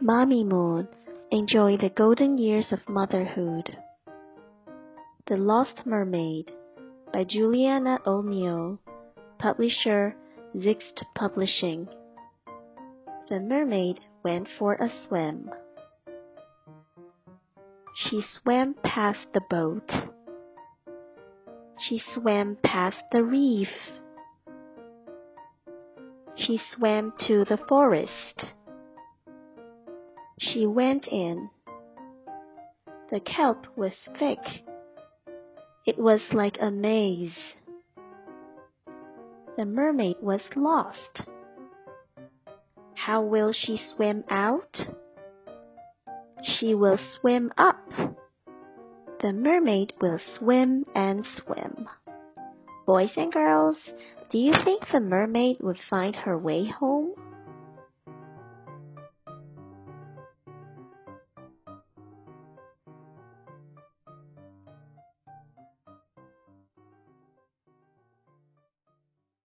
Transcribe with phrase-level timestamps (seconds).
[0.00, 0.86] Mammy Moon
[1.32, 3.76] Enjoy the Golden Years of Motherhood.
[5.26, 6.52] The Lost Mermaid
[7.12, 8.78] by Juliana O'Neill,
[9.40, 10.14] publisher
[10.54, 11.88] Xist Publishing.
[13.28, 15.50] The mermaid went for a swim.
[17.96, 19.90] She swam past the boat.
[21.88, 23.68] She swam past the reef.
[26.36, 28.44] She swam to the forest.
[30.40, 31.50] She went in.
[33.10, 34.38] The kelp was thick.
[35.84, 37.36] It was like a maze.
[39.56, 41.22] The mermaid was lost.
[42.94, 44.76] How will she swim out?
[46.42, 47.88] She will swim up.
[49.20, 51.88] The mermaid will swim and swim.
[52.86, 53.76] Boys and girls,
[54.30, 57.14] do you think the mermaid would find her way home?